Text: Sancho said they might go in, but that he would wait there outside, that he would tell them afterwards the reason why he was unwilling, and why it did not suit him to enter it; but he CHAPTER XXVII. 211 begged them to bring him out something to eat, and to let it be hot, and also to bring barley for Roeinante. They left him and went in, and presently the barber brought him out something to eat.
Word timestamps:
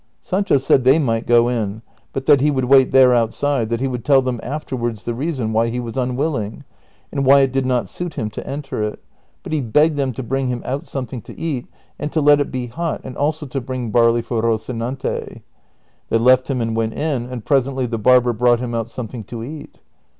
Sancho 0.19 0.57
said 0.57 0.83
they 0.83 0.97
might 0.97 1.27
go 1.27 1.47
in, 1.47 1.83
but 2.11 2.25
that 2.25 2.41
he 2.41 2.49
would 2.49 2.65
wait 2.65 2.91
there 2.91 3.13
outside, 3.13 3.69
that 3.69 3.79
he 3.79 3.87
would 3.87 4.03
tell 4.03 4.19
them 4.23 4.39
afterwards 4.41 5.03
the 5.03 5.13
reason 5.13 5.53
why 5.53 5.67
he 5.67 5.79
was 5.79 5.95
unwilling, 5.95 6.63
and 7.11 7.23
why 7.23 7.41
it 7.41 7.51
did 7.51 7.67
not 7.67 7.87
suit 7.87 8.15
him 8.15 8.27
to 8.27 8.47
enter 8.47 8.81
it; 8.81 8.99
but 9.43 9.53
he 9.53 9.59
CHAPTER 9.59 9.67
XXVII. 9.67 9.71
211 9.71 9.71
begged 9.73 9.97
them 9.99 10.13
to 10.15 10.27
bring 10.27 10.47
him 10.47 10.61
out 10.65 10.89
something 10.89 11.21
to 11.21 11.39
eat, 11.39 11.67
and 11.99 12.11
to 12.11 12.19
let 12.19 12.39
it 12.39 12.49
be 12.51 12.65
hot, 12.65 13.01
and 13.03 13.15
also 13.15 13.45
to 13.45 13.61
bring 13.61 13.91
barley 13.91 14.23
for 14.23 14.41
Roeinante. 14.41 15.43
They 16.09 16.17
left 16.17 16.49
him 16.49 16.61
and 16.61 16.75
went 16.75 16.95
in, 16.95 17.27
and 17.27 17.45
presently 17.45 17.85
the 17.85 17.99
barber 17.99 18.33
brought 18.33 18.59
him 18.59 18.73
out 18.73 18.87
something 18.89 19.23
to 19.25 19.43
eat. 19.43 19.77